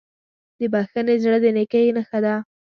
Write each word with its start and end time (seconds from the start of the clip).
د 0.59 0.61
بښنې 0.73 1.15
زړه 1.23 1.37
د 1.41 1.45
نیکۍ 1.57 1.85
نښه 1.95 2.19
ده. 2.25 2.35